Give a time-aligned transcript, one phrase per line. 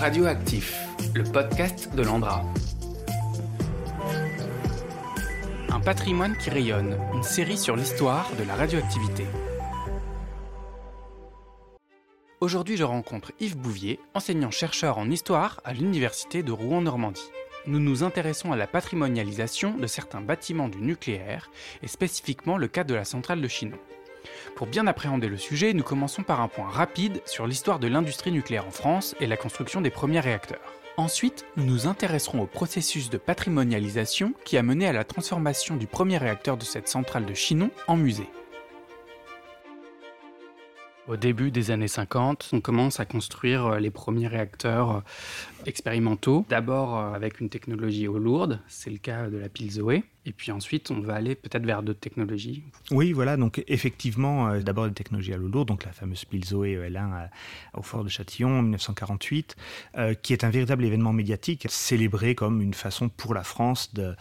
[0.00, 0.78] Radioactif,
[1.12, 2.44] le podcast de l'Andra.
[5.70, 9.24] Un patrimoine qui rayonne, une série sur l'histoire de la radioactivité.
[12.40, 17.32] Aujourd'hui, je rencontre Yves Bouvier, enseignant-chercheur en histoire à l'Université de Rouen-Normandie.
[17.66, 21.50] Nous nous intéressons à la patrimonialisation de certains bâtiments du nucléaire,
[21.82, 23.78] et spécifiquement le cas de la centrale de Chinon.
[24.54, 28.32] Pour bien appréhender le sujet, nous commençons par un point rapide sur l'histoire de l'industrie
[28.32, 30.74] nucléaire en France et la construction des premiers réacteurs.
[30.96, 35.86] Ensuite, nous nous intéresserons au processus de patrimonialisation qui a mené à la transformation du
[35.86, 38.28] premier réacteur de cette centrale de Chinon en musée.
[41.08, 45.00] Au début des années 50, on commence à construire euh, les premiers réacteurs euh,
[45.64, 46.44] expérimentaux.
[46.50, 50.04] D'abord euh, avec une technologie eau lourde, c'est le cas de la pile Zoé.
[50.26, 52.62] Et puis ensuite, on va aller peut-être vers d'autres technologies.
[52.90, 53.38] Oui, voilà.
[53.38, 57.30] Donc effectivement, d'abord des technologies à l'eau lourde, donc la fameuse pile Zoé EL1
[57.72, 59.56] au fort de Châtillon en 1948,
[60.20, 64.14] qui est un véritable événement médiatique, célébré comme une façon pour la France de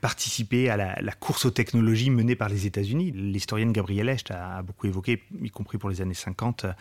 [0.00, 3.12] participer à la, course aux technologies menée par les États-Unis.
[3.12, 6.72] L'historienne Gabrielle Echt a, beaucoup évoqué, y compris pour les années 50, euh,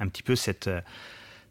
[0.00, 0.80] un petit peu cette, euh,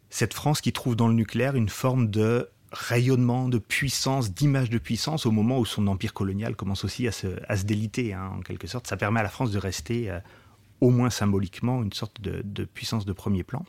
[0.10, 4.78] cette France qui trouve dans le nucléaire une forme de rayonnement, de puissance, d'image de
[4.78, 8.32] puissance au moment où son empire colonial commence aussi à se, à se déliter, hein,
[8.38, 8.88] en quelque sorte.
[8.88, 10.20] Ça permet à la France de rester, euh,
[10.82, 13.66] au moins symboliquement, une sorte de puissance de premier plan.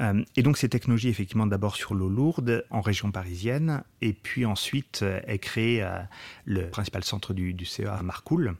[0.00, 4.44] Euh, et donc ces technologies, effectivement, d'abord sur l'eau lourde en région parisienne, et puis
[4.46, 5.98] ensuite euh, est créé euh,
[6.44, 8.56] le principal centre du, CEA à Marcoule,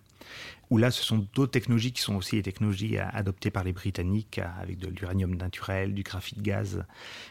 [0.71, 4.41] où là, ce sont d'autres technologies qui sont aussi les technologies adoptées par les Britanniques,
[4.61, 6.85] avec de l'uranium naturel, du graphite gaz,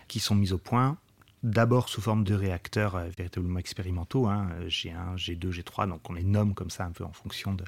[0.08, 0.98] qui sont mises au point
[1.44, 6.54] d'abord sous forme de réacteurs véritablement expérimentaux, hein, G1, G2, G3, donc on les nomme
[6.54, 7.64] comme ça un peu en fonction de,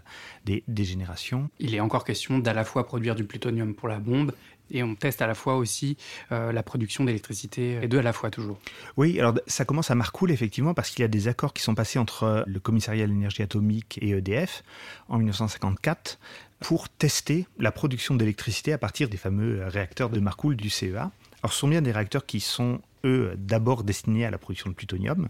[0.45, 1.49] des, des, générations.
[1.59, 4.31] Il est encore question d'à la fois produire du plutonium pour la bombe
[4.71, 5.97] et on teste à la fois aussi
[6.31, 8.59] euh, la production d'électricité, et deux à la fois toujours.
[8.97, 11.75] Oui, alors ça commence à Marcoule effectivement parce qu'il y a des accords qui sont
[11.75, 14.63] passés entre le commissariat à l'énergie atomique et EDF
[15.09, 16.19] en 1954
[16.59, 21.11] pour tester la production d'électricité à partir des fameux réacteurs de Marcoule du CEA.
[21.43, 24.75] Alors ce sont bien des réacteurs qui sont, eux, d'abord destinés à la production de
[24.75, 25.27] plutonium,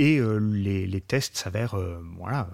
[0.00, 2.50] et euh, les, tests s'avèrent euh, voilà,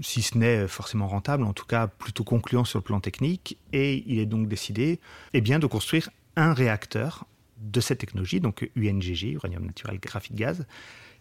[0.00, 3.58] si ce n'est forcément rentable, en tout cas plutôt concluant sur le plan technique.
[3.72, 4.98] Et il est donc décidé
[5.32, 7.26] eh bien, de construire un réacteur
[7.58, 10.66] de cette technologie, donc UNGG, uranium naturel graphite gaz,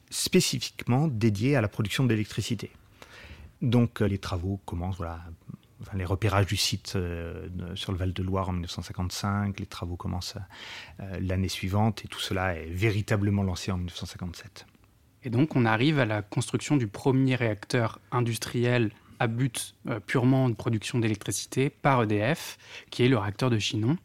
[0.09, 2.71] spécifiquement dédié à la production d'électricité.
[3.61, 5.19] Donc les travaux commencent, voilà,
[5.93, 10.35] les repérages du site euh, sur le Val-de-Loire en 1955, les travaux commencent
[10.99, 14.65] euh, l'année suivante et tout cela est véritablement lancé en 1957.
[15.23, 20.49] Et donc on arrive à la construction du premier réacteur industriel à but euh, purement
[20.49, 22.57] de production d'électricité par EDF,
[22.89, 23.97] qui est le réacteur de Chinon,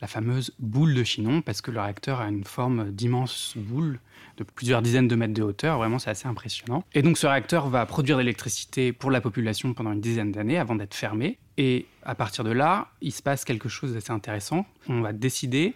[0.00, 4.00] la fameuse boule de Chinon, parce que le réacteur a une forme d'immense boule
[4.44, 6.84] plusieurs dizaines de mètres de hauteur, vraiment c'est assez impressionnant.
[6.94, 10.58] Et donc ce réacteur va produire de l'électricité pour la population pendant une dizaine d'années
[10.58, 11.38] avant d'être fermé.
[11.56, 14.66] Et à partir de là, il se passe quelque chose d'assez intéressant.
[14.88, 15.74] On va décider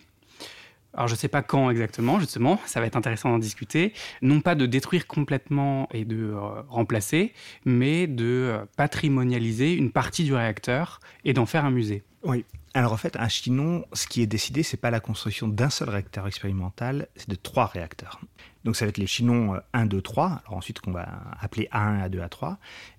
[0.95, 3.93] alors je ne sais pas quand exactement, justement, ça va être intéressant d'en discuter,
[4.23, 7.33] non pas de détruire complètement et de euh, remplacer,
[7.65, 12.05] mais de euh, patrimonialiser une partie du réacteur et d'en faire un musée.
[12.23, 12.45] Oui.
[12.77, 15.91] Alors en fait, à Chinon, ce qui est décidé, c'est pas la construction d'un seul
[15.91, 18.21] réacteur expérimental, c'est de trois réacteurs.
[18.65, 21.07] Donc ça va être les Chinon 1, 2, 3, alors ensuite qu'on va
[21.41, 22.57] appeler A1, A2, A3,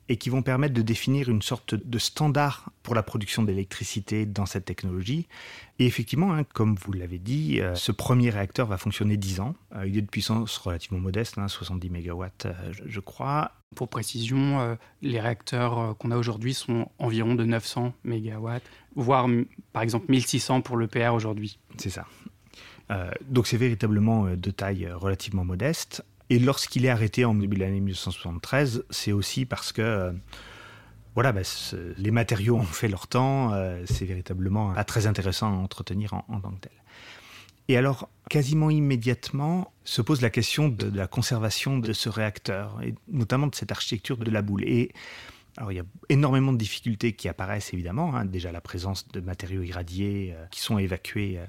[0.07, 4.45] et qui vont permettre de définir une sorte de standard pour la production d'électricité dans
[4.45, 5.27] cette technologie.
[5.79, 9.55] Et effectivement, hein, comme vous l'avez dit, euh, ce premier réacteur va fonctionner 10 ans.
[9.75, 12.53] Euh, il est de puissance relativement modeste, 70 hein, MW euh,
[12.85, 13.51] je, crois.
[13.75, 18.49] Pour précision, les réacteurs qu'on a aujourd'hui sont environ de 900 MW,
[18.95, 19.27] voire
[19.73, 21.59] par exemple 1600 pour l'EPR aujourd'hui.
[21.77, 22.05] C'est ça.
[23.27, 26.05] donc c'est véritablement de taille relativement modeste.
[26.29, 30.11] Et lorsqu'il est arrêté en début de l'année 1973, c'est aussi parce que euh,
[31.13, 31.41] voilà, bah,
[31.97, 36.41] les matériaux ont fait leur temps, euh, c'est véritablement pas très intéressant à entretenir en,
[36.41, 36.72] tant que tel.
[37.67, 42.95] Et alors, quasiment immédiatement, se pose la question de, la conservation de ce réacteur, et
[43.07, 44.63] notamment de cette architecture de la boule.
[44.66, 44.91] Et
[45.57, 48.16] alors, il y a énormément de difficultés qui apparaissent, évidemment.
[48.16, 48.25] Hein.
[48.25, 51.39] déjà, la présence de matériaux irradiés euh, qui sont évacués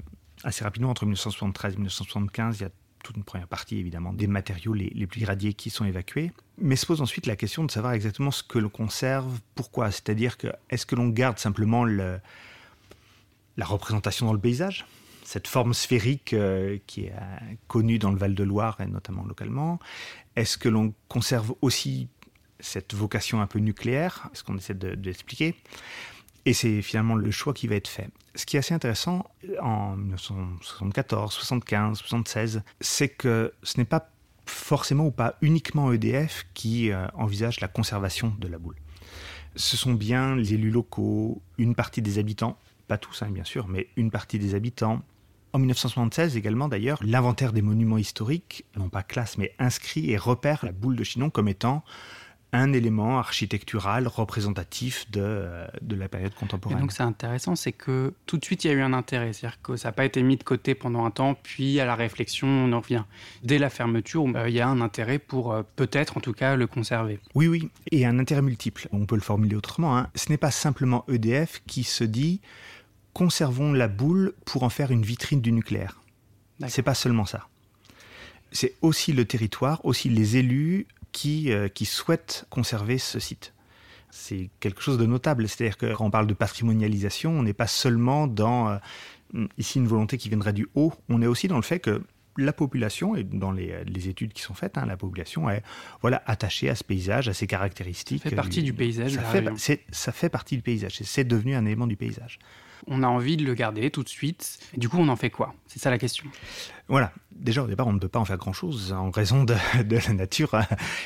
[0.45, 2.61] assez rapidement entre 1973 et 1975.
[2.61, 2.71] Il y a
[3.07, 6.33] toute une première partie évidemment des matériaux les, plus irradiés qui sont évacués.
[6.59, 9.91] Mais se pose ensuite la question de savoir exactement ce que l'on conserve, pourquoi.
[9.91, 12.19] C'est-à-dire que est-ce que l'on garde simplement le,
[13.57, 14.87] la représentation dans le paysage
[15.25, 19.81] cette forme sphérique euh, qui est euh, connue dans le Val-de-Loire et notamment localement?
[20.37, 22.09] Est-ce que l'on conserve aussi
[22.61, 24.29] cette vocation un peu nucléaire?
[24.33, 25.57] Est-ce qu'on essaie de, l'expliquer
[26.47, 28.09] Et c'est finalement le choix qui va être fait.
[28.37, 29.27] Ce qui est assez intéressant
[29.61, 34.11] en 1974, 75, 76, c'est que ce n'est pas
[34.47, 38.77] forcément ou pas uniquement EDF qui euh, envisage la conservation de la boule.
[39.57, 42.57] Ce sont bien les élus locaux, une partie des habitants,
[42.87, 45.03] pas tous hein, bien sûr, mais une partie des habitants,
[45.53, 50.65] en 1976 également d'ailleurs, l'inventaire des monuments historiques, non pas classe, mais inscrit et repère
[50.65, 51.83] la boule de Chinon comme étant
[52.53, 55.47] un élément architectural représentatif de,
[55.83, 56.79] de la période contemporaine.
[56.79, 59.33] Et donc c'est intéressant, c'est que tout de suite il y a eu un intérêt,
[59.33, 61.95] c'est-à-dire que ça n'a pas été mis de côté pendant un temps, puis à la
[61.95, 63.05] réflexion on en revient.
[63.43, 66.57] Dès la fermeture, euh, il y a un intérêt pour euh, peut-être en tout cas
[66.57, 67.19] le conserver.
[67.35, 68.89] Oui, oui, et un intérêt multiple.
[68.93, 69.97] On peut le formuler autrement.
[69.97, 70.09] Hein.
[70.15, 72.41] Ce n'est pas simplement EDF qui se dit
[73.13, 76.01] conservons la boule pour en faire une vitrine du nucléaire.
[76.69, 77.49] C'est pas seulement ça.
[78.53, 80.87] C'est aussi le territoire, aussi les élus
[81.17, 83.55] qui, euh, qui souhaitent conserver ce site.
[84.11, 85.49] C'est quelque chose de notable.
[85.49, 89.89] C'est-à-dire que quand on parle de patrimonialisation, on n'est pas seulement dans euh, ici une
[89.89, 92.03] volonté qui viendrait du haut, on est aussi dans le fait que
[92.37, 93.73] la population, et dans les,
[94.11, 95.63] études qui sont faites, hein, la population est
[96.03, 98.23] voilà, attachée à ce paysage, à ses caractéristiques.
[98.23, 99.13] Ça fait partie du paysage.
[99.13, 100.99] Ça, fait, ça fait partie du paysage.
[101.03, 102.39] C'est devenu un élément du paysage
[102.87, 104.59] on a envie de le garder tout de suite.
[104.77, 105.55] Du coup, on en fait quoi?
[105.67, 106.25] C'est ça la question.
[106.89, 107.13] Voilà.
[107.33, 109.55] Déjà, au départ, on ne peut pas en faire grand-chose en raison de,
[109.89, 110.63] la nature, euh,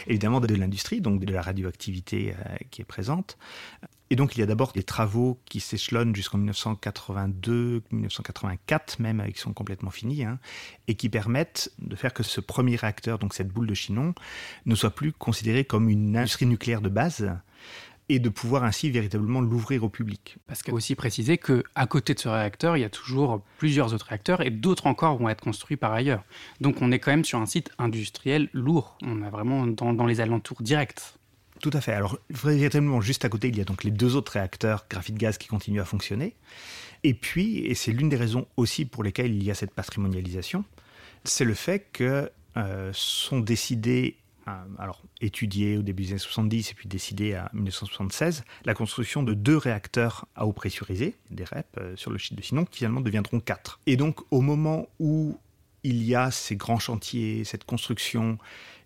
[0.07, 3.37] évidemment, de l'industrie, donc de la radioactivité euh, qui est présente.
[4.13, 9.39] Et donc, il y a d'abord des travaux qui s'échelonnent jusqu'en 1982, 1984 même, qui
[9.39, 10.41] sont complètement finis, hein,
[10.89, 14.15] et qui permettent de faire que ce premier réacteur, donc cette boule de Chinon,
[14.67, 17.31] ne soit plus considéré comme une industrie nucléaire de base,
[18.11, 20.39] et de pouvoir ainsi véritablement l'ouvrir au public.
[20.49, 23.41] Parce qu'il faut aussi préciser que à côté de ce réacteur, il y a toujours
[23.57, 26.25] plusieurs autres réacteurs et d'autres encore vont être construits par ailleurs.
[26.61, 28.99] Donc on est quand même sur un site industriel lourd.
[29.03, 30.99] On est vraiment dans, les alentours directs.
[31.63, 31.93] Tout à fait.
[31.93, 35.39] Alors véritablement juste à côté, il y a donc les deux autres réacteurs graphite gaz
[35.39, 36.35] qui continuent à fonctionner.
[37.05, 40.65] Et puis, et c'est l'une des raisons aussi pour lesquelles il y a cette patrimonialisation,
[41.23, 44.17] c'est le fait que euh, sont décidés
[44.79, 49.35] alors étudié au début des années 70 et puis décidé en 1976, la construction de
[49.35, 53.01] deux réacteurs à eau pressurisée, des REP, euh, sur le site de Sinon, qui finalement
[53.01, 53.81] deviendront quatre.
[53.87, 55.39] Et donc au moment où
[55.83, 58.39] il y a ces grands chantiers, cette construction,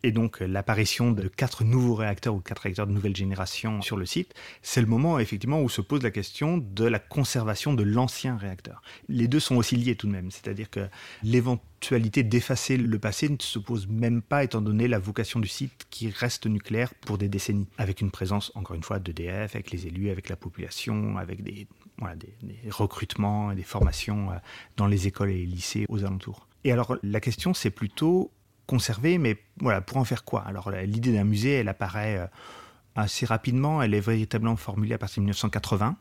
[0.04, 4.04] et donc l'apparition de quatre nouveaux réacteurs ou quatre réacteurs de nouvelle génération sur le
[4.04, 8.36] site, c'est le moment effectivement où se pose la question de la conservation de l'ancien
[8.36, 8.82] réacteur.
[9.08, 10.88] Les deux sont aussi liés tout de même, c'est-à-dire que
[11.22, 15.86] l'éventualité d'effacer le passé ne se pose même pas étant donné la vocation du site
[15.88, 19.86] qui reste nucléaire pour des décennies, avec une présence encore une fois d'EDF, avec les
[19.86, 21.66] élus, avec la population, avec des,
[22.42, 24.34] des recrutements et des formations euh,
[24.76, 26.46] dans les écoles et les lycées aux alentours.
[26.64, 28.30] Et alors la question c'est plutôt
[28.66, 30.42] conserver, mais voilà, pour en faire quoi?
[30.42, 32.26] Alors l'idée d'un musée, elle apparaît euh,
[32.94, 35.96] assez rapidement, elle est véritablement formulée à partir de 1980.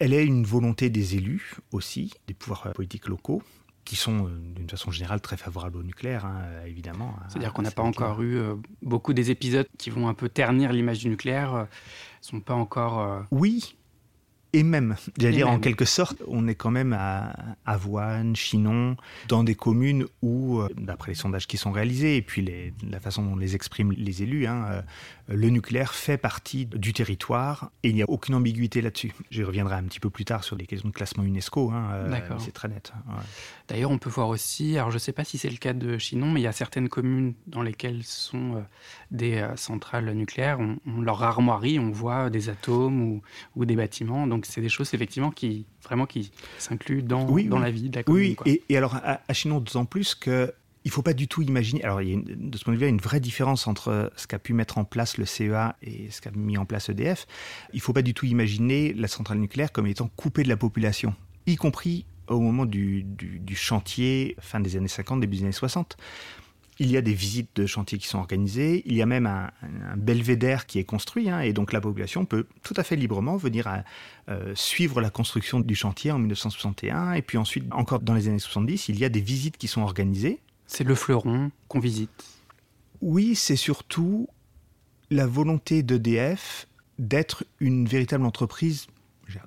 [0.00, 3.42] Elle est une volonté des élus aussi, des pouvoirs euh, politiques locaux,
[3.84, 7.14] qui sont euh, d'une façon générale très favorables au nucléaire, hein, évidemment.
[7.28, 8.40] C'est-à-dire qu'on n'a pas encore eu
[8.82, 11.68] beaucoup des épisodes qui vont un peu ternir l'image du nucléaire,
[12.20, 13.24] sont pas encore...
[13.30, 13.76] Oui,
[14.54, 17.34] et même, j'allais dire en quelque sorte, on est quand même à
[17.66, 18.96] Avoine, Chinon,
[19.26, 23.24] dans des communes où, euh, d'après les sondages qui sont réalisés et puis la façon
[23.24, 24.82] dont les expriment les élus, hein, euh,
[25.26, 29.12] le nucléaire fait partie du territoire et il n'y a aucune ambiguïté là-dessus.
[29.32, 32.20] Je reviendrai un petit peu plus tard sur les questions de classement UNESCO, hein, euh,
[32.38, 32.92] c'est très net.
[33.66, 35.98] D'ailleurs, on peut voir aussi, alors je ne sais pas si c'est le cas de
[35.98, 38.64] Chinon, mais il y a certaines communes dans lesquelles sont
[39.10, 43.22] des centrales nucléaires, on, leur armoirie, on voit des atomes ou,
[43.56, 47.70] ou des bâtiments, donc c'est des choses effectivement qui vraiment qui s'incluent dans, dans la
[47.70, 48.36] vie de la commune.
[48.44, 50.52] Oui, Et, alors à, Chinon d'autant plus que
[50.84, 51.82] il faut pas du tout imaginer.
[51.82, 53.66] Alors, il y a de ce point de vue, il y a une vraie différence
[53.66, 56.90] entre ce qu'a pu mettre en place le CEA et ce qu'a mis en place
[56.90, 57.26] EDF.
[57.72, 61.14] Il faut pas du tout imaginer la centrale nucléaire comme étant coupée de la population,
[61.46, 65.52] y compris au moment du, du, du chantier fin des années 50, début des années
[65.52, 65.96] 60.
[66.78, 69.50] Il y a des visites de chantier qui sont organisées, il y a même un,
[69.96, 73.68] belvédère qui est construit, hein, et donc la population peut tout à fait librement venir
[73.68, 73.84] à,
[74.28, 78.38] euh, suivre la construction du chantier en 1961, et puis ensuite, encore dans les années
[78.38, 80.40] 70, il y a des visites qui sont organisées.
[80.66, 82.24] C'est le fleuron qu'on visite
[83.00, 84.28] Oui, c'est surtout
[85.10, 86.66] la volonté d'EDF
[86.98, 88.86] d'être une véritable entreprise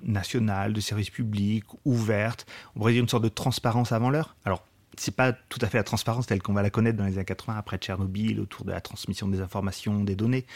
[0.02, 4.36] nationale, de service public, ouverte, on pourrait dire une sorte de transparence avant l'heure.
[4.44, 4.64] Alors,
[4.96, 7.24] c'est pas tout à fait la transparence telle qu'on va la connaître dans les années
[7.24, 10.46] 80 après Tchernobyl autour de la transmission des informations, des données,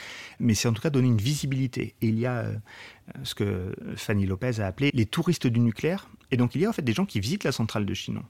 [0.41, 1.95] mais c'est en tout cas donner une visibilité.
[2.01, 2.57] Et il y a euh,
[3.23, 6.09] ce que Fanny Lopez a appelé les touristes du nucléaire.
[6.31, 8.23] Et donc il y a en fait des gens qui visitent la centrale de Chinon.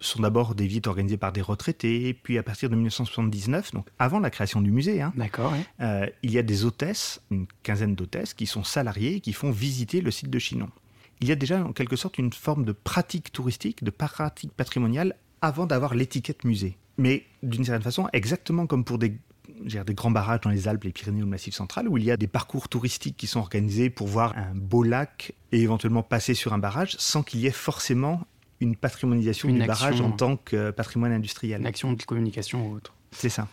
[0.00, 3.86] Ce sont d'abord des visites organisées par des retraités, puis à partir de 1979, donc
[3.98, 7.94] avant la création du musée, hein, D'accord, euh, il y a des hôtesses, une quinzaine
[7.94, 10.70] d'hôtesses, qui sont salariées et qui font visiter le site de Chinon.
[11.20, 15.16] Il y a déjà en quelque sorte une forme de pratique touristique, de pratique patrimoniale
[15.42, 16.76] avant d'avoir l'étiquette musée.
[16.98, 19.16] Mais d'une certaine façon, exactement comme pour des,
[19.60, 22.10] des grands barrages dans les Alpes, les Pyrénées ou le Massif central, où il y
[22.10, 26.34] a des parcours touristiques qui sont organisés pour voir un beau lac et éventuellement passer
[26.34, 28.22] sur un barrage sans qu'il y ait forcément
[28.60, 31.60] une patrimonialisation du barrage en tant que patrimoine industriel.
[31.60, 32.92] Une action de communication ou autre.
[33.10, 33.48] C'est ça.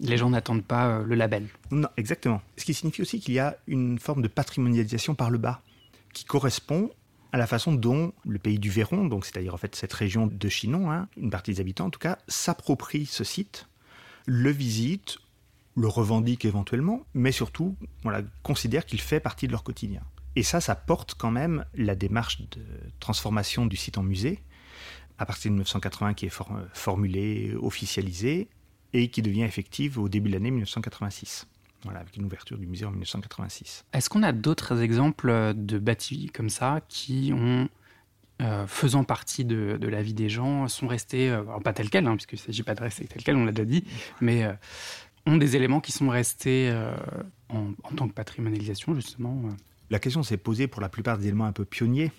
[0.00, 1.46] Les gens n'attendent pas euh, le label.
[1.70, 2.40] Non, exactement.
[2.56, 5.60] Ce qui signifie aussi qu'il y a une forme de patrimonialisation par le bas
[6.12, 6.90] qui correspond
[7.32, 10.48] à la façon dont le pays du Véron, donc c'est-à-dire en fait cette région de
[10.48, 13.68] Chinon, hein, une partie des habitants en tout cas, s'approprie ce site,
[14.26, 15.18] le visite,
[15.74, 17.76] le revendique éventuellement, mais surtout
[18.42, 20.02] considère qu'il fait partie de leur quotidien.
[20.36, 22.60] Et ça, ça porte quand même la démarche de
[23.00, 24.40] transformation du site en musée,
[25.18, 26.34] à partir de 1980 qui est
[26.74, 28.48] formulée, officialisée,
[28.92, 31.46] et qui devient effective au début de l'année 1986
[31.90, 33.84] avec une ouverture du musée en 1986.
[33.92, 37.68] Est-ce qu'on a d'autres exemples de bâtis comme ça qui ont,
[38.40, 42.16] euh, faisant partie de, la vie des gens, sont restés, euh, pas tels quels, hein,
[42.16, 43.84] puisqu'il ne s'agit pas de rester tels quels, on l'a déjà dit,
[44.20, 44.52] mais euh,
[45.26, 46.74] ont des éléments qui sont restés
[47.48, 49.40] en, tant que patrimonialisation, justement
[49.90, 52.10] La question s'est posée pour la plupart des éléments un peu pionniers,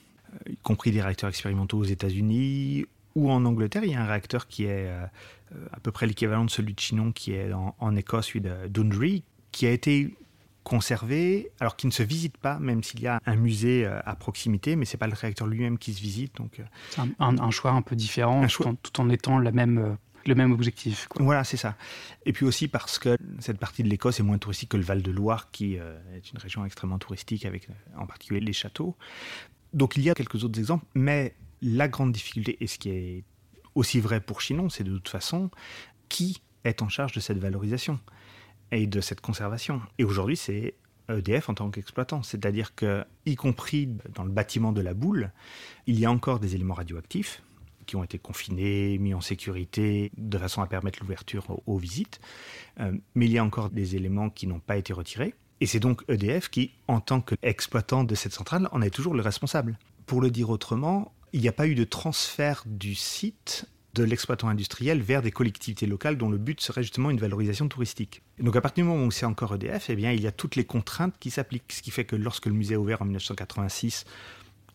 [0.50, 3.84] y compris des réacteurs expérimentaux aux États-Unis ou en Angleterre.
[3.84, 7.12] Il y a un réacteur qui est à peu près l'équivalent de celui de Chinon,
[7.12, 10.14] qui est en, en Écosse, celui de Dundry, qui a été
[10.64, 14.16] conservé, alors qui ne se visite pas, même s'il y a un musée euh, à
[14.16, 16.36] proximité, mais c'est pas le réacteur lui-même qui se visite.
[16.36, 18.66] Donc, euh, un, un, choix un peu différent, tout,
[18.98, 19.94] En, étant la même, euh,
[20.26, 21.08] le même objectif.
[21.20, 21.76] Voilà, c'est ça.
[22.26, 25.52] Et puis aussi parce que cette partie de l'Écosse est moins touristique que le Val-de-Loire,
[25.52, 27.68] qui est une région extrêmement touristique, avec
[27.98, 28.96] en particulier les châteaux.
[29.74, 33.24] Donc il y a quelques autres exemples, mais la grande difficulté, et ce qui est
[33.76, 35.52] aussi vrai pour Chinon, c'est de toute façon
[36.08, 38.00] qui est en charge de cette valorisation?
[38.74, 39.82] Et de cette conservation.
[39.98, 40.76] Et aujourd'hui, c'est
[41.10, 42.24] EDF en tant qu'exploitant.
[42.24, 45.32] C'est-à-dire que, y compris dans le bâtiment de la boule,
[45.88, 47.42] il y a encore des éléments radioactifs
[47.86, 52.22] qui ont été confinés, mis en sécurité, de façon à permettre l'ouverture aux, visites.
[52.80, 55.36] Euh, mais il y a encore des éléments qui n'ont pas été retirés.
[55.60, 59.22] Et c'est donc EDF qui, en tant qu'exploitant de cette centrale, en est toujours le
[59.22, 59.78] responsable.
[60.06, 64.48] Pour le dire autrement, il n'y a pas eu de transfert du site de l'exploitant
[64.48, 68.24] industriel vers des collectivités locales dont le but serait justement une valorisation touristique.
[68.40, 70.56] donc à partir du moment où c'est encore EDF, eh bien, il y a toutes
[70.56, 71.72] les contraintes qui s'appliquent.
[71.72, 74.06] Ce qui fait que lorsque le musée a ouvert en 1986,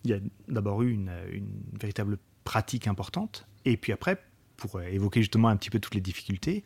[0.04, 1.10] il y a d'abord eu une,
[1.78, 3.46] véritable pratique importante.
[3.64, 4.22] Et puis après,
[4.56, 6.64] pour évoquer justement un petit peu toutes les difficultés,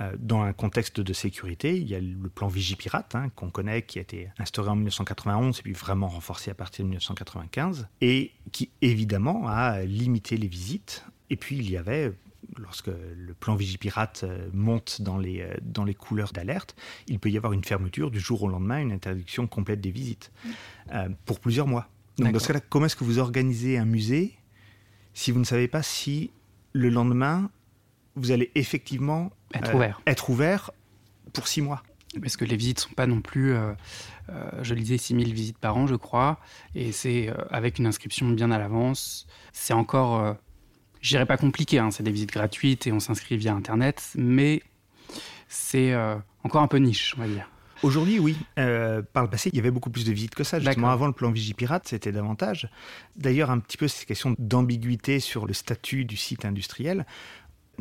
[0.00, 3.82] euh, dans un contexte de sécurité, il y a le plan Vigipirate hein, qu'on connaît,
[3.82, 8.32] qui a été instauré en 1991 et puis vraiment renforcé à partir de 1995, et
[8.52, 12.12] qui évidemment a limité les visites et puis il y avait,
[12.58, 16.74] lorsque le plan Vigipirate euh, monte dans les, euh, dans les couleurs d'alerte,
[17.06, 20.32] il peut y avoir une fermeture du jour au lendemain, une interdiction complète des visites,
[20.92, 21.88] euh, pour plusieurs mois.
[22.18, 24.36] Donc dans ce cas-là, comment est-ce que vous organisez un musée
[25.14, 26.30] si vous ne savez pas si
[26.72, 27.50] le lendemain,
[28.16, 30.00] vous allez effectivement être, ouvert.
[30.06, 30.70] être ouvert
[31.32, 31.82] pour six mois?
[32.20, 33.54] Parce que les visites ne sont pas non plus,
[34.62, 36.40] je le disais, 6000 visites par an, je crois,
[36.74, 39.28] et c'est avec une inscription bien à l'avance.
[39.52, 40.36] C'est encore
[41.00, 44.62] je dirais pas compliqué, hein, c'est des visites gratuites et on s'inscrit via Internet, mais
[45.48, 47.48] c'est euh, encore un peu niche, on va dire.
[47.82, 48.36] Aujourd'hui, oui.
[48.58, 50.60] Euh, par le passé, il y avait beaucoup plus de visites que ça.
[50.60, 52.68] Justement, avant le plan Vigipirate, c'était davantage.
[53.16, 57.06] D'ailleurs, un petit peu ces questions d'ambiguïté sur le statut du site industriel,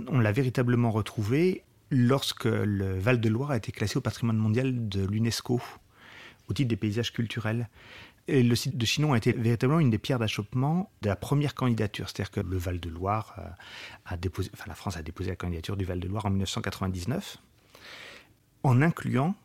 [0.08, 5.62] on l'a véritablement retrouvé lorsque le Val-de-Loire a été classé au patrimoine mondial de l'UNESCO
[6.48, 7.68] au titre des paysages culturels.
[8.30, 12.08] Le site de Chinon a été véritablement une des pierres d'achoppement de la première candidature.
[12.10, 13.50] C'est-à-dire que le Val-de-Loire euh,
[14.06, 17.38] a déposé, enfin la France a déposé la candidature du Val-de-Loire en 1999,
[18.64, 19.36] en incluant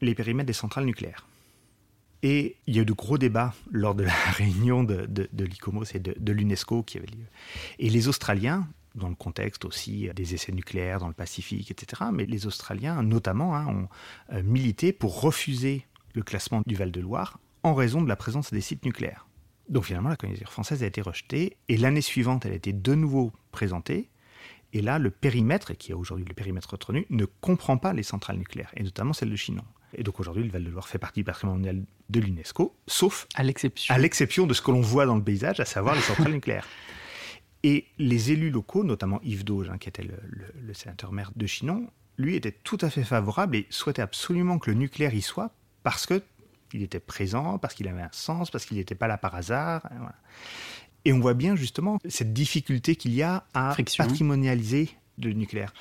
[0.00, 1.26] les périmètres des centrales nucléaires.
[2.22, 5.94] Et il y a eu de gros débats lors de la réunion de, de, l'ICOMOS
[5.94, 7.26] et de, l'UNESCO qui avait lieu.
[7.78, 12.26] Et les Australiens, dans le contexte aussi des essais nucléaires dans le Pacifique, etc., mais
[12.26, 13.88] les Australiens notamment hein, ont
[14.32, 18.84] euh, milité pour refuser le classement du Val-de-Loire en raison de la présence des sites
[18.84, 19.26] nucléaires.
[19.68, 22.94] Donc finalement, la candidature française a été rejetée et l'année suivante, elle a été de
[22.94, 24.10] nouveau présentée.
[24.72, 28.36] Et là, le périmètre, qui est aujourd'hui le périmètre retenu, ne comprend pas les centrales
[28.36, 29.64] nucléaires, et notamment celle de Chinon.
[29.94, 33.92] Et donc aujourd'hui, le Val-de-Loire fait partie du patrimoine mondial de l'UNESCO, sauf à l'exception.
[33.92, 36.66] à l'exception de ce que l'on voit dans le paysage, à savoir les centrales nucléaires.
[37.62, 41.90] Et les élus locaux, notamment Yves Dauge, hein, qui était le, sénateur maire de Chinon,
[42.16, 45.52] lui était tout à fait favorable et souhaitait absolument que le nucléaire y soit
[45.82, 46.22] parce que
[46.74, 49.88] il était présent, parce qu'il avait un sens, parce qu'il n'était pas là par hasard.
[51.04, 55.72] Et, on voit bien justement cette difficulté qu'il y a à patrimonialiser le nucléaire.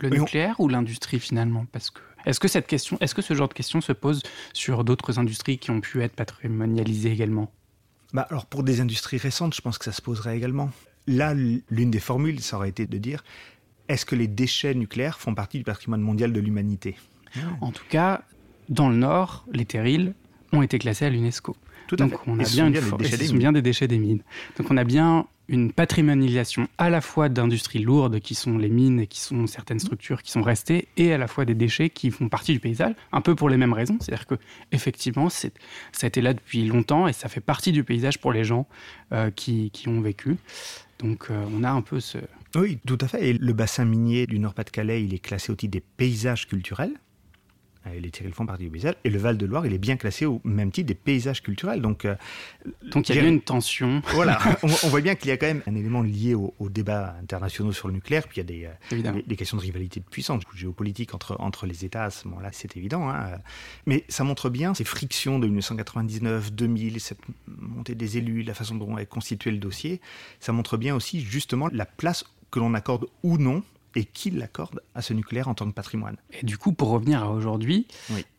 [0.00, 1.66] Le nucléaire ou l'industrie finalement?
[1.72, 4.22] Parce que est-ce que cette question, est-ce que ce genre de question se pose
[4.52, 7.50] sur d'autres industries qui ont pu être patrimonialisées également?
[8.12, 10.70] Bah alors pour des industries récentes, je pense que ça se poserait également.
[11.06, 13.24] Là, l'une des formules, ça aurait été de dire
[13.88, 16.96] est-ce que les déchets nucléaires font partie du patrimoine mondial de l'humanité?
[17.60, 18.22] En tout cas,
[18.68, 20.14] dans le Nord, les terrils
[20.52, 21.56] ont été classés à l'UNESCO.
[21.96, 24.22] Donc on a bien, sont bien des déchets des mines.
[24.58, 29.00] Donc on a bien une patrimonialisation à la fois d'industries lourdes qui sont les mines
[29.00, 32.10] et qui sont certaines structures qui sont restées et à la fois des déchets qui
[32.10, 33.96] font partie du paysage, un peu pour les mêmes raisons.
[34.00, 34.34] C'est-à-dire que
[34.72, 35.48] effectivement, ça
[36.02, 38.66] a été là depuis longtemps et ça fait partie du paysage pour les gens
[39.12, 40.36] euh, qui, qui, ont vécu.
[40.98, 42.18] Donc euh, on a un peu ce...
[42.54, 43.28] Oui, tout à fait.
[43.28, 46.92] Et le bassin minier du Nord-Pas-de-Calais, il est classé au titre des paysages culturels.
[47.88, 48.94] Euh, les Tyrrells font partie du paysage.
[49.04, 51.80] Et le Val-de-Loire, il est bien classé au même titre des paysages culturels.
[51.80, 52.14] Donc, euh,
[52.90, 54.02] Donc il y a une tension.
[54.12, 57.16] Voilà, on, voit bien qu'il y a quand même un élément lié aux au débats
[57.20, 58.26] internationaux sur le nucléaire.
[58.28, 61.66] Puis il y a des, euh, des, questions de rivalité de puissance, géopolitique entre, entre
[61.66, 63.08] les États à ce moment-là, c'est évident.
[63.08, 63.32] Hein.
[63.86, 68.74] Mais ça montre bien ces frictions de 1999, 2000, cette montée des élus, la façon
[68.74, 70.00] dont est constitué le dossier.
[70.40, 73.62] Ça montre bien aussi justement la place que l'on accorde ou non
[73.94, 76.16] et qui l'accorde à ce nucléaire en tant que patrimoine.
[76.32, 77.86] Et du coup, pour revenir à aujourd'hui,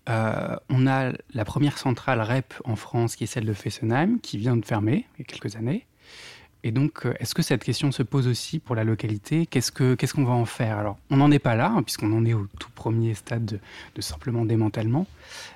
[0.09, 4.37] euh, on a la première centrale REP en France qui est celle de Fessenheim, qui
[4.37, 5.85] vient de fermer il y a quelques années.
[6.63, 9.45] Et donc, euh, est-ce que cette question se pose aussi pour la localité?
[9.45, 10.77] Qu'est-ce qu'on va en faire?
[10.77, 13.59] Alors, on n'en est pas là, hein, puisqu'on en est au tout premier stade de,
[13.95, 15.07] de simplement démantèlement.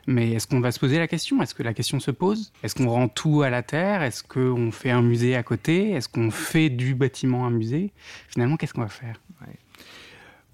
[0.07, 1.41] Mais est-ce qu'on va se poser la question?
[1.41, 2.53] Est-ce que la question se pose?
[2.63, 4.01] Est-ce qu'on rend tout à la terre?
[4.01, 5.91] Est-ce qu'on fait un musée à côté?
[5.91, 7.91] Est-ce qu'on fait du bâtiment un musée?
[8.29, 9.19] Finalement, qu'est-ce qu'on va faire?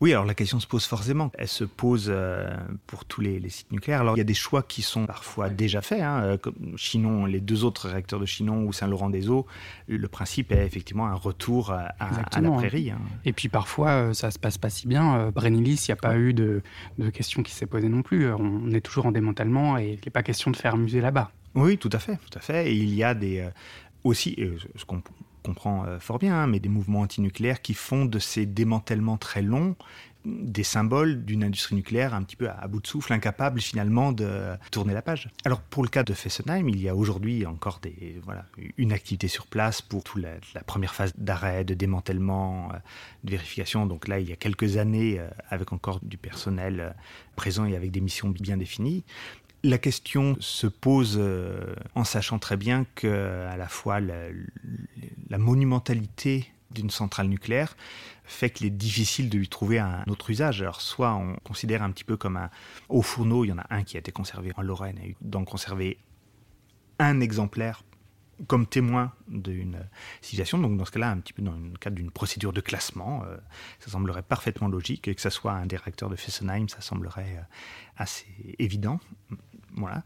[0.02, 1.30] Oui, alors la question se pose forcément.
[1.38, 2.56] Elle se pose euh,
[2.88, 4.00] pour tous les, sites nucléaires.
[4.02, 6.02] Alors il y a des choix qui sont parfois déjà faits.
[6.02, 9.46] Hein, euh, comme Chinon, les deux autres réacteurs de Chinon ou Saint-Laurent-des-Eaux,
[9.88, 11.90] le principe est effectivement un retour à,
[12.42, 12.92] la prairie.
[12.92, 13.00] Hein.
[13.26, 15.32] Et puis parfois, euh, ça se passe pas si bien.
[15.32, 16.62] Brennilis, il n'y a pas eu de,
[16.98, 18.32] de question qui s'est posée non plus.
[18.32, 21.32] On est toujours en démantèlement et il n'est pas question de faire musée là-bas.
[21.56, 22.72] Oui, tout à fait, tout à fait.
[22.72, 23.46] Et il y a des
[24.06, 24.38] aussi,
[24.76, 25.02] ce qu'on
[25.50, 29.42] comprend euh, fort bien, hein, mais des mouvements antinucléaires qui font de ces démantèlements très
[29.42, 29.76] longs
[30.26, 34.56] des symboles d'une industrie nucléaire un petit peu à, bout de souffle, incapable finalement de
[34.70, 35.30] tourner la page.
[35.46, 38.46] Alors pour le cas de Fessenheim, il y a aujourd'hui encore des, voilà,
[38.78, 42.78] une activité sur place pour toute la, première phase d'arrêt, de démantèlement, euh,
[43.24, 43.86] de vérification.
[43.86, 46.94] Donc là, il y a quelques années, euh, avec encore du personnel
[47.36, 49.06] présent et avec des missions bien définies.
[49.64, 54.30] La question se pose euh, en sachant très bien que à la fois la,
[55.38, 57.76] monumentalité d'une centrale nucléaire
[58.24, 60.62] fait qu'il est difficile de lui trouver un autre usage.
[60.62, 62.50] Alors soit on considère un petit peu comme un
[62.88, 65.44] haut fourneau, il y en a un qui a été conservé en Lorraine et d'en
[65.44, 65.98] conserver
[67.00, 67.84] un exemplaire
[68.48, 69.80] comme témoin d'une
[70.22, 70.58] situation.
[70.58, 73.38] Donc dans ce cas-là, un petit peu dans le cadre d'une procédure de classement, euh,
[73.80, 75.08] ça semblerait parfaitement logique.
[75.08, 77.44] Et que ce soit un des réacteurs de Fessenheim, ça semblerait euh,
[77.98, 78.28] assez
[78.60, 79.00] évident.
[79.76, 80.04] Voilà.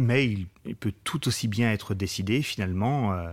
[0.00, 0.26] Mais
[0.64, 3.30] il, peut tout aussi bien être décidé finalement euh,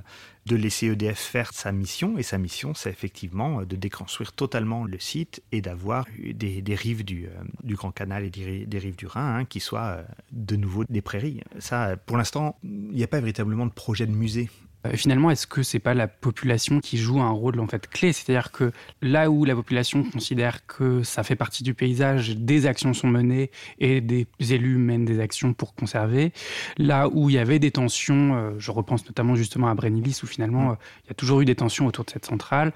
[0.48, 2.18] de laisser EDF faire sa mission.
[2.18, 7.06] Et sa mission, c'est effectivement euh, de déconstruire totalement le site et d'avoir des, rives
[7.06, 7.30] du, euh,
[7.64, 10.00] du, Grand Canal et des, rives du Rhin hein, qui soient
[10.34, 11.40] de nouveau des prairies.
[11.58, 14.50] Ça, pour l'instant, il n'y a pas véritablement de projet de musée
[14.96, 18.14] finalement, est-ce que c'est pas la population qui joue un rôle en fait clé?
[18.14, 22.94] C'est-à-dire que là où la population considère que ça fait partie du paysage, des actions
[22.94, 26.32] sont menées et des élus mènent des actions pour conserver.
[26.78, 30.28] Là où il y avait des tensions, euh, je repense notamment justement à Brennilis où
[30.28, 32.74] finalement euh, il y a toujours eu des tensions autour de cette centrale.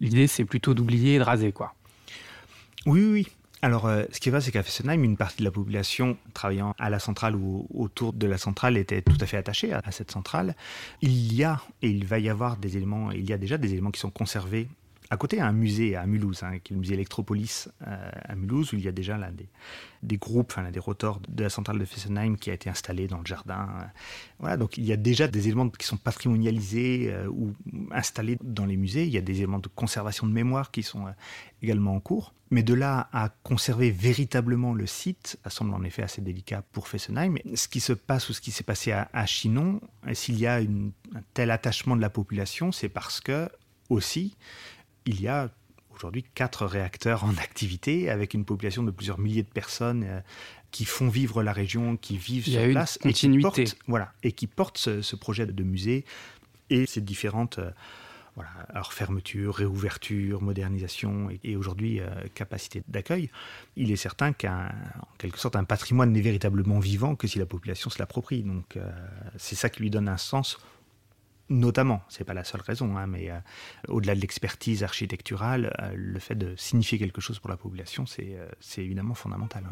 [0.00, 1.74] L'idée c'est plutôt d'oublier et de raser quoi.
[2.86, 3.26] Oui, oui,
[3.62, 6.74] alors, euh, ce qui est vrai, c'est qu'à Fessenheim, une partie de la population travaillant
[6.78, 10.10] à la centrale ou autour de la centrale était tout à fait attachée à, cette
[10.10, 10.54] centrale.
[11.00, 13.72] Il y a, et il va y avoir des éléments, il y a déjà des
[13.72, 14.68] éléments qui sont conservés
[15.10, 18.72] à côté, un musée à Mulhouse, hein, qui est le musée Electropolis euh, à Mulhouse,
[18.72, 19.30] où il y a déjà là,
[20.02, 23.18] des, groupes, enfin, des rotors de la centrale de Fessenheim qui a été installé dans
[23.18, 23.68] le jardin.
[24.40, 27.54] Voilà, donc il y a déjà des éléments qui sont patrimonialisés euh, ou
[27.92, 29.04] installés dans les musées.
[29.04, 31.10] Il y a des éléments de conservation de mémoire qui sont euh,
[31.62, 32.32] également en cours.
[32.50, 36.86] Mais de là à conserver véritablement le site, ça semble en effet assez délicat pour
[36.86, 37.38] Fessenheim.
[37.54, 39.80] Ce qui se passe ou ce qui s'est passé à, Chinon,
[40.12, 40.92] s'il y a un
[41.34, 43.48] tel attachement de la population, c'est parce que
[43.88, 44.36] aussi
[45.06, 45.50] il y a
[45.94, 50.20] aujourd'hui quatre réacteurs en activité avec une population de plusieurs milliers de personnes euh,
[50.70, 52.98] qui font vivre la région, qui vivent sur place.
[52.98, 53.48] continuité.
[53.48, 56.04] Et qui portent, voilà, et qui portent ce, projet de musée
[56.68, 57.70] et ces différentes euh,
[58.34, 58.50] Voilà.
[58.68, 63.30] Alors fermeture, réouverture, modernisation et, aujourd'hui euh, capacité d'accueil.
[63.76, 64.68] Il est certain qu'en
[65.16, 68.42] quelque sorte un patrimoine n'est véritablement vivant que si la population se l'approprie.
[68.42, 68.90] Donc euh,
[69.38, 70.58] c'est ça qui lui donne un sens
[71.48, 73.38] notamment, c'est pas la seule raison, hein, mais euh,
[73.88, 78.36] au-delà de l'expertise architecturale, le fait de signifier quelque chose pour la population, c'est
[78.78, 79.64] évidemment fondamental.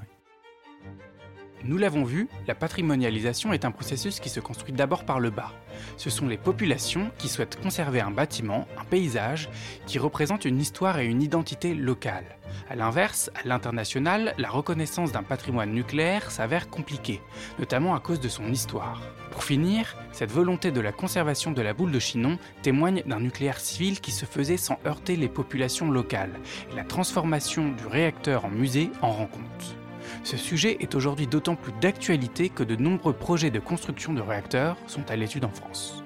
[1.62, 5.52] Nous l'avons vu, la patrimonialisation est un processus qui se construit d'abord par le bas.
[5.96, 9.48] Ce sont les populations qui souhaitent conserver un bâtiment, un paysage,
[9.86, 12.36] qui représente une histoire et une identité locale.
[12.68, 17.22] A l'inverse, à l'international, la reconnaissance d'un patrimoine nucléaire s'avère compliquée,
[17.58, 19.02] notamment à cause de son histoire.
[19.30, 23.58] Pour finir, cette volonté de la conservation de la boule de Chinon témoigne d'un nucléaire
[23.58, 26.38] civil qui se faisait sans heurter les populations locales,
[26.70, 29.76] et la transformation du réacteur en musée en rend compte.
[30.22, 34.76] Ce sujet est aujourd'hui d'autant plus d'actualité que de nombreux projets de construction de réacteurs
[34.86, 36.04] sont à l'étude en France.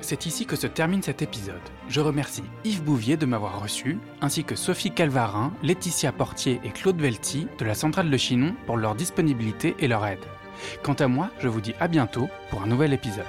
[0.00, 1.56] C'est ici que se termine cet épisode.
[1.88, 7.00] Je remercie Yves Bouvier de m'avoir reçu, ainsi que Sophie Calvarin, Laetitia Portier et Claude
[7.00, 10.24] Velti de la centrale de Chinon pour leur disponibilité et leur aide.
[10.82, 13.24] Quant à moi, je vous dis à bientôt pour un nouvel épisode.